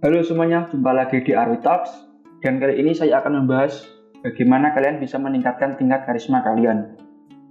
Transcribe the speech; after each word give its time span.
Halo 0.00 0.24
semuanya, 0.24 0.64
jumpa 0.72 0.96
lagi 0.96 1.20
di 1.20 1.36
Arwi 1.36 1.60
Talks 1.60 1.92
dan 2.40 2.56
kali 2.56 2.80
ini 2.80 2.96
saya 2.96 3.20
akan 3.20 3.44
membahas 3.44 3.84
bagaimana 4.24 4.72
kalian 4.72 4.96
bisa 4.96 5.20
meningkatkan 5.20 5.76
tingkat 5.76 6.08
karisma 6.08 6.40
kalian. 6.40 6.96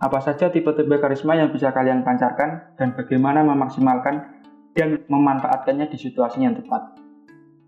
Apa 0.00 0.24
saja 0.24 0.48
tipe-tipe 0.48 0.96
karisma 1.04 1.36
yang 1.36 1.52
bisa 1.52 1.68
kalian 1.68 2.00
pancarkan 2.00 2.72
dan 2.80 2.96
bagaimana 2.96 3.44
memaksimalkan 3.44 4.40
dan 4.72 5.04
memanfaatkannya 5.12 5.92
di 5.92 6.00
situasi 6.00 6.40
yang 6.40 6.56
tepat. 6.56 6.96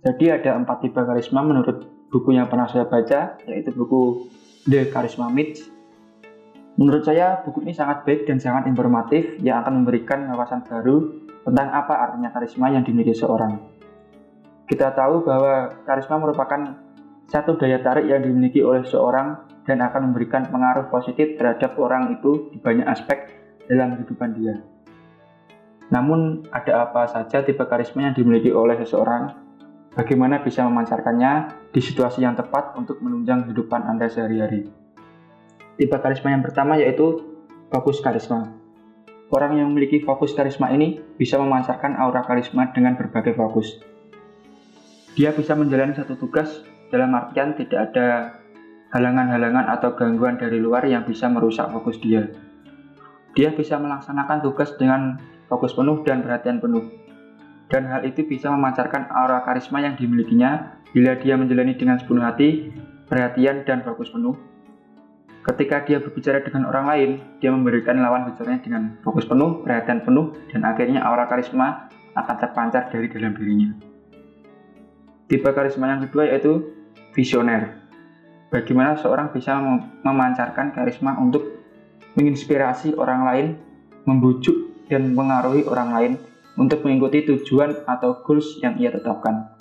Jadi 0.08 0.40
ada 0.40 0.56
empat 0.56 0.88
tipe 0.88 1.04
karisma 1.04 1.44
menurut 1.44 2.08
buku 2.08 2.32
yang 2.32 2.48
pernah 2.48 2.64
saya 2.64 2.88
baca, 2.88 3.36
yaitu 3.44 3.76
buku 3.76 4.24
The 4.72 4.88
Charisma 4.88 5.28
Myth. 5.28 5.68
Menurut 6.80 7.04
saya, 7.04 7.44
buku 7.44 7.60
ini 7.60 7.76
sangat 7.76 8.08
baik 8.08 8.24
dan 8.24 8.40
sangat 8.40 8.72
informatif 8.72 9.36
yang 9.44 9.60
akan 9.60 9.84
memberikan 9.84 10.32
wawasan 10.32 10.64
baru 10.64 11.28
tentang 11.44 11.68
apa 11.76 12.08
artinya 12.08 12.32
karisma 12.32 12.72
yang 12.72 12.80
dimiliki 12.80 13.12
seorang. 13.12 13.81
Kita 14.66 14.94
tahu 14.94 15.26
bahwa 15.26 15.82
karisma 15.84 16.16
merupakan 16.22 16.78
satu 17.28 17.56
daya 17.56 17.80
tarik 17.80 18.08
yang 18.08 18.20
dimiliki 18.20 18.60
oleh 18.60 18.84
seorang 18.84 19.48
dan 19.64 19.80
akan 19.80 20.10
memberikan 20.10 20.46
pengaruh 20.48 20.90
positif 20.90 21.38
terhadap 21.38 21.78
orang 21.78 22.18
itu 22.18 22.50
di 22.50 22.58
banyak 22.58 22.86
aspek 22.86 23.30
dalam 23.70 23.96
kehidupan 23.96 24.30
dia. 24.36 24.60
Namun, 25.92 26.48
ada 26.48 26.88
apa 26.88 27.04
saja 27.04 27.44
tipe 27.44 27.62
karisma 27.68 28.08
yang 28.08 28.16
dimiliki 28.16 28.48
oleh 28.48 28.80
seseorang? 28.80 29.36
Bagaimana 29.92 30.40
bisa 30.40 30.64
memancarkannya 30.64 31.52
di 31.68 31.80
situasi 31.84 32.24
yang 32.24 32.32
tepat 32.32 32.72
untuk 32.80 32.96
menunjang 33.04 33.44
kehidupan 33.44 33.84
Anda 33.84 34.08
sehari-hari? 34.08 34.72
Tipe 35.76 35.96
karisma 36.00 36.32
yang 36.32 36.40
pertama 36.40 36.80
yaitu 36.80 37.36
fokus 37.68 38.00
karisma. 38.00 38.56
Orang 39.32 39.56
yang 39.56 39.68
memiliki 39.72 40.00
fokus 40.00 40.32
karisma 40.32 40.72
ini 40.72 41.00
bisa 41.16 41.36
memancarkan 41.36 41.96
aura 41.96 42.24
karisma 42.24 42.72
dengan 42.72 42.96
berbagai 42.96 43.36
fokus. 43.36 43.91
Dia 45.12 45.28
bisa 45.36 45.52
menjalani 45.52 45.92
satu 45.92 46.16
tugas 46.16 46.64
dalam 46.88 47.12
artian 47.12 47.52
tidak 47.52 47.92
ada 47.92 48.40
halangan-halangan 48.96 49.68
atau 49.76 49.92
gangguan 49.92 50.40
dari 50.40 50.56
luar 50.56 50.88
yang 50.88 51.04
bisa 51.04 51.28
merusak 51.28 51.68
fokus 51.68 52.00
dia. 52.00 52.32
Dia 53.36 53.52
bisa 53.52 53.76
melaksanakan 53.76 54.40
tugas 54.40 54.72
dengan 54.80 55.20
fokus 55.52 55.76
penuh 55.76 56.00
dan 56.04 56.24
perhatian 56.24 56.64
penuh. 56.64 56.88
Dan 57.68 57.88
hal 57.88 58.04
itu 58.04 58.24
bisa 58.24 58.52
memancarkan 58.52 59.08
aura 59.08 59.44
karisma 59.44 59.80
yang 59.80 59.96
dimilikinya 59.96 60.80
bila 60.92 61.16
dia 61.16 61.36
menjalani 61.36 61.72
dengan 61.76 61.96
sepenuh 62.00 62.24
hati, 62.24 62.72
perhatian, 63.08 63.64
dan 63.64 63.80
fokus 63.84 64.12
penuh. 64.12 64.36
Ketika 65.44 65.84
dia 65.88 66.00
berbicara 66.00 66.44
dengan 66.44 66.68
orang 66.68 66.86
lain, 66.88 67.10
dia 67.40 67.52
memberikan 67.52 68.00
lawan 68.00 68.28
bicaranya 68.28 68.60
dengan 68.64 68.82
fokus 69.00 69.28
penuh, 69.28 69.64
perhatian 69.64 70.04
penuh, 70.04 70.36
dan 70.52 70.68
akhirnya 70.68 71.04
aura 71.04 71.28
karisma 71.28 71.88
akan 72.12 72.36
terpancar 72.36 72.92
dari 72.92 73.08
dalam 73.08 73.32
dirinya. 73.36 73.91
Tipe 75.32 75.48
karisma 75.48 75.88
yang 75.88 76.04
kedua 76.04 76.28
yaitu 76.28 76.76
visioner. 77.16 77.80
Bagaimana 78.52 79.00
seorang 79.00 79.32
bisa 79.32 79.56
memancarkan 80.04 80.76
karisma 80.76 81.16
untuk 81.16 81.56
menginspirasi 82.20 82.92
orang 83.00 83.24
lain, 83.24 83.46
membujuk 84.04 84.84
dan 84.92 85.16
mengaruhi 85.16 85.64
orang 85.64 85.88
lain 85.96 86.12
untuk 86.60 86.84
mengikuti 86.84 87.24
tujuan 87.24 87.80
atau 87.88 88.20
goals 88.20 88.60
yang 88.60 88.76
ia 88.76 88.92
tetapkan. 88.92 89.56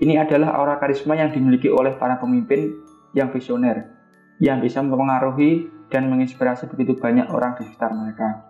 Ini 0.00 0.16
adalah 0.24 0.56
aura 0.56 0.80
karisma 0.80 1.12
yang 1.12 1.28
dimiliki 1.28 1.68
oleh 1.68 1.92
para 2.00 2.16
pemimpin 2.16 2.72
yang 3.12 3.28
visioner, 3.28 3.92
yang 4.40 4.64
bisa 4.64 4.80
mempengaruhi 4.80 5.68
dan 5.92 6.08
menginspirasi 6.08 6.72
begitu 6.72 6.96
banyak 6.96 7.28
orang 7.28 7.60
di 7.60 7.68
sekitar 7.68 7.92
mereka. 7.92 8.48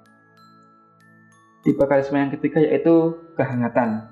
Tipe 1.67 1.83
karisma 1.91 2.23
yang 2.23 2.31
ketiga 2.31 2.63
yaitu 2.63 3.19
kehangatan. 3.35 4.12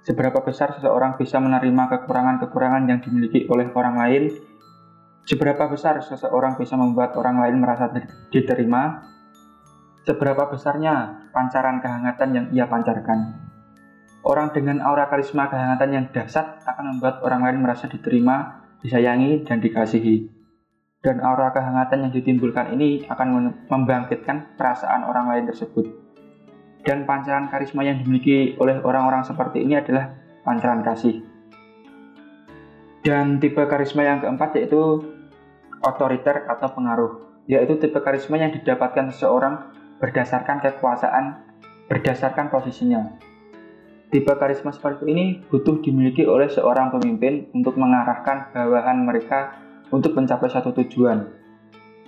Seberapa 0.00 0.40
besar 0.40 0.72
seseorang 0.80 1.20
bisa 1.20 1.36
menerima 1.36 1.84
kekurangan-kekurangan 1.92 2.88
yang 2.88 3.04
dimiliki 3.04 3.44
oleh 3.52 3.68
orang 3.76 4.00
lain? 4.00 4.32
Seberapa 5.28 5.68
besar 5.68 6.00
seseorang 6.00 6.56
bisa 6.56 6.72
membuat 6.80 7.12
orang 7.20 7.36
lain 7.36 7.60
merasa 7.60 7.92
diterima? 8.32 9.04
Seberapa 10.08 10.48
besarnya 10.48 11.28
pancaran 11.36 11.84
kehangatan 11.84 12.28
yang 12.32 12.46
ia 12.48 12.64
pancarkan? 12.64 13.44
Orang 14.24 14.56
dengan 14.56 14.80
aura 14.80 15.12
karisma 15.12 15.52
kehangatan 15.52 15.90
yang 15.92 16.04
dahsyat 16.08 16.64
akan 16.64 16.96
membuat 16.96 17.20
orang 17.20 17.44
lain 17.44 17.60
merasa 17.60 17.84
diterima, 17.84 18.64
disayangi, 18.80 19.44
dan 19.44 19.60
dikasihi. 19.60 20.32
Dan 21.04 21.20
aura 21.20 21.52
kehangatan 21.52 22.08
yang 22.08 22.12
ditimbulkan 22.12 22.72
ini 22.72 23.04
akan 23.04 23.52
membangkitkan 23.68 24.56
perasaan 24.56 25.04
orang 25.04 25.28
lain 25.28 25.44
tersebut. 25.52 25.99
Dan 26.80 27.04
pancaran 27.04 27.52
karisma 27.52 27.84
yang 27.84 28.00
dimiliki 28.00 28.56
oleh 28.56 28.80
orang-orang 28.80 29.20
seperti 29.24 29.62
ini 29.64 29.76
adalah 29.76 30.16
pancaran 30.42 30.80
kasih. 30.80 31.20
Dan 33.00 33.40
tipe 33.40 33.60
karisma 33.64 34.04
yang 34.04 34.20
keempat 34.20 34.60
yaitu 34.60 35.04
otoriter 35.80 36.44
atau 36.48 36.68
pengaruh, 36.72 37.12
yaitu 37.48 37.80
tipe 37.80 37.96
karisma 38.00 38.36
yang 38.36 38.52
didapatkan 38.52 39.08
seseorang 39.12 39.72
berdasarkan 40.00 40.60
kekuasaan, 40.60 41.24
berdasarkan 41.88 42.52
posisinya. 42.52 43.16
Tipe 44.10 44.32
karisma 44.36 44.74
seperti 44.74 45.06
ini 45.06 45.24
butuh 45.48 45.80
dimiliki 45.80 46.26
oleh 46.26 46.50
seorang 46.50 46.90
pemimpin 46.90 47.46
untuk 47.54 47.78
mengarahkan 47.78 48.50
bawahan 48.50 49.06
mereka 49.06 49.54
untuk 49.94 50.18
mencapai 50.18 50.50
satu 50.50 50.74
tujuan. 50.82 51.30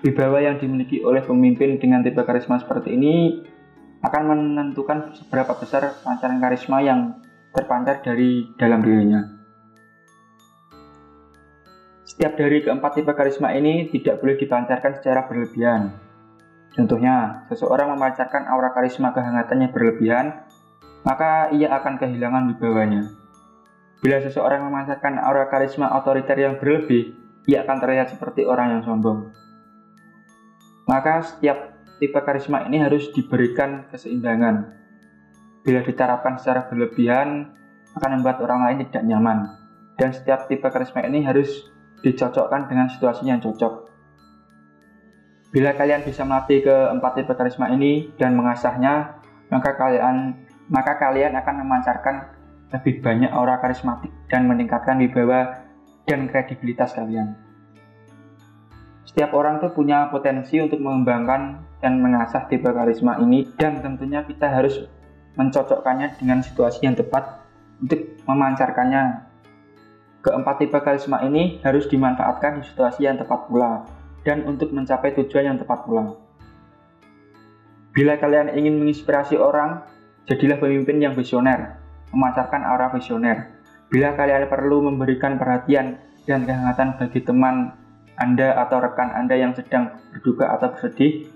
Wibawa 0.03 0.43
yang 0.43 0.59
dimiliki 0.59 0.99
oleh 1.07 1.23
pemimpin 1.23 1.79
dengan 1.79 2.03
tipe 2.03 2.19
karisma 2.27 2.59
seperti 2.59 2.99
ini 2.99 3.39
akan 4.03 4.23
menentukan 4.27 5.15
seberapa 5.15 5.55
besar 5.55 5.95
pancaran 6.03 6.43
karisma 6.43 6.83
yang 6.83 7.23
terpancar 7.55 8.03
dari 8.03 8.51
dalam 8.59 8.83
dirinya. 8.83 9.23
Setiap 12.03 12.35
dari 12.37 12.61
keempat 12.61 12.99
tipe 12.99 13.13
karisma 13.15 13.55
ini 13.55 13.89
tidak 13.89 14.21
boleh 14.21 14.37
dipancarkan 14.37 15.01
secara 15.01 15.25
berlebihan. 15.31 15.97
Contohnya, 16.73 17.47
seseorang 17.49 17.95
memancarkan 17.95 18.49
aura 18.51 18.75
karisma 18.75 19.15
kehangatannya 19.17 19.73
berlebihan, 19.73 20.45
maka 21.07 21.49
ia 21.55 21.73
akan 21.73 22.01
kehilangan 22.01 22.53
wibawanya. 22.53 23.13
Bila 24.03 24.19
seseorang 24.19 24.67
memancarkan 24.67 25.21
aura 25.23 25.47
karisma 25.47 25.95
otoriter 25.95 26.35
yang 26.35 26.59
berlebih, 26.59 27.15
ia 27.47 27.63
akan 27.63 27.77
terlihat 27.79 28.13
seperti 28.13 28.43
orang 28.45 28.77
yang 28.77 28.83
sombong. 28.83 29.31
Maka 30.91 31.23
setiap 31.23 31.72
tipe 32.03 32.19
karisma 32.19 32.67
ini 32.67 32.83
harus 32.83 33.15
diberikan 33.15 33.87
keseimbangan. 33.95 34.75
Bila 35.63 35.87
diterapkan 35.87 36.35
secara 36.35 36.67
berlebihan, 36.67 37.55
akan 37.95 38.11
membuat 38.19 38.43
orang 38.43 38.67
lain 38.67 38.91
tidak 38.91 39.07
nyaman. 39.07 39.39
Dan 39.95 40.11
setiap 40.11 40.51
tipe 40.51 40.67
karisma 40.67 41.07
ini 41.07 41.23
harus 41.23 41.71
dicocokkan 42.03 42.67
dengan 42.67 42.91
situasi 42.91 43.31
yang 43.31 43.39
cocok. 43.39 43.87
Bila 45.55 45.79
kalian 45.79 46.03
bisa 46.03 46.27
melatih 46.27 46.67
keempat 46.67 47.23
tipe 47.23 47.39
karisma 47.39 47.71
ini 47.71 48.11
dan 48.19 48.35
mengasahnya, 48.35 49.23
maka 49.47 49.79
kalian 49.79 50.43
maka 50.67 50.99
kalian 50.99 51.39
akan 51.39 51.55
memancarkan 51.63 52.17
lebih 52.75 52.99
banyak 52.99 53.31
aura 53.31 53.63
karismatik 53.63 54.11
dan 54.27 54.51
meningkatkan 54.51 54.99
wibawa 54.99 55.71
dan 56.09 56.27
kredibilitas 56.27 56.99
kalian. 56.99 57.52
Setiap 59.13 59.37
orang 59.37 59.61
tuh 59.61 59.77
punya 59.77 60.09
potensi 60.09 60.57
untuk 60.57 60.81
mengembangkan 60.81 61.61
dan 61.85 62.01
mengasah 62.01 62.49
tipe 62.49 62.65
karisma 62.65 63.21
ini 63.21 63.45
dan 63.61 63.85
tentunya 63.85 64.25
kita 64.25 64.49
harus 64.49 64.89
mencocokkannya 65.37 66.17
dengan 66.17 66.41
situasi 66.41 66.89
yang 66.89 66.97
tepat 66.97 67.45
untuk 67.77 68.01
memancarkannya. 68.25 69.29
Keempat 70.25 70.65
tipe 70.65 70.81
karisma 70.81 71.21
ini 71.29 71.61
harus 71.61 71.85
dimanfaatkan 71.93 72.65
di 72.65 72.73
situasi 72.73 73.05
yang 73.05 73.21
tepat 73.21 73.53
pula 73.53 73.85
dan 74.25 74.49
untuk 74.49 74.73
mencapai 74.73 75.13
tujuan 75.21 75.45
yang 75.45 75.59
tepat 75.61 75.85
pula. 75.85 76.17
Bila 77.93 78.17
kalian 78.17 78.57
ingin 78.57 78.81
menginspirasi 78.81 79.37
orang, 79.37 79.85
jadilah 80.25 80.57
pemimpin 80.57 81.05
yang 81.05 81.13
visioner, 81.13 81.77
memancarkan 82.17 82.65
aura 82.65 82.89
visioner. 82.89 83.61
Bila 83.93 84.17
kalian 84.17 84.49
perlu 84.49 84.89
memberikan 84.89 85.37
perhatian 85.37 86.01
dan 86.25 86.49
kehangatan 86.49 86.97
bagi 86.97 87.21
teman 87.21 87.82
Anda 88.23 88.55
atau 88.55 88.79
rekan 88.79 89.11
Anda 89.19 89.35
yang 89.35 89.51
sedang 89.59 89.99
berduka 90.15 90.47
atau 90.55 90.71
bersedih, 90.71 91.27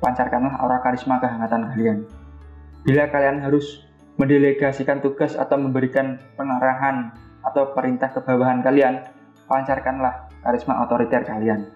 pancarkanlah 0.00 0.56
aura 0.56 0.80
karisma 0.80 1.20
kehangatan 1.20 1.68
kalian. 1.76 1.98
Bila 2.80 3.12
kalian 3.12 3.44
harus 3.44 3.84
mendelegasikan 4.16 5.04
tugas 5.04 5.36
atau 5.36 5.60
memberikan 5.60 6.16
pengarahan 6.40 7.12
atau 7.44 7.76
perintah 7.76 8.08
ke 8.08 8.24
bawahan 8.24 8.64
kalian, 8.64 9.04
pancarkanlah 9.44 10.32
karisma 10.40 10.80
otoriter 10.80 11.28
kalian. 11.28 11.68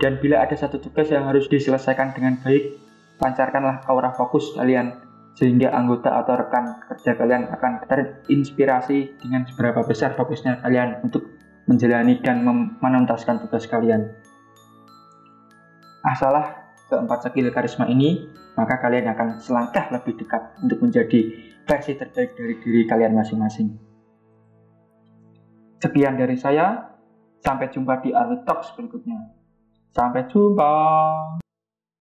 Dan 0.00 0.16
bila 0.24 0.40
ada 0.40 0.56
satu 0.56 0.80
tugas 0.80 1.12
yang 1.12 1.28
harus 1.28 1.44
diselesaikan 1.52 2.16
dengan 2.16 2.40
baik, 2.40 2.80
pancarkanlah 3.20 3.84
aura 3.92 4.16
fokus 4.16 4.56
kalian 4.56 5.04
sehingga 5.36 5.68
anggota 5.68 6.16
atau 6.16 6.32
rekan 6.40 6.80
kerja 6.88 7.12
kalian 7.12 7.52
akan 7.52 7.84
terinspirasi 7.84 9.20
dengan 9.20 9.44
seberapa 9.44 9.84
besar 9.84 10.16
fokusnya 10.16 10.64
kalian 10.64 11.04
untuk 11.04 11.28
menjalani 11.66 12.22
dan 12.22 12.46
menuntaskan 12.80 13.42
tugas 13.46 13.66
kalian. 13.66 14.14
Asalah 16.06 16.74
keempat 16.86 17.26
skill 17.26 17.50
karisma 17.50 17.90
ini, 17.90 18.30
maka 18.54 18.78
kalian 18.78 19.10
akan 19.10 19.42
selangkah 19.42 19.90
lebih 19.90 20.14
dekat 20.14 20.54
untuk 20.62 20.78
menjadi 20.86 21.34
versi 21.66 21.98
terbaik 21.98 22.38
dari 22.38 22.54
diri 22.62 22.82
kalian 22.86 23.12
masing-masing. 23.18 23.68
Sekian 25.82 26.16
dari 26.16 26.38
saya. 26.38 26.94
Sampai 27.36 27.70
jumpa 27.70 28.02
di 28.02 28.10
Arwi 28.10 28.42
Talks 28.42 28.74
berikutnya. 28.74 29.22
Sampai 29.94 30.26
jumpa. 30.26 31.45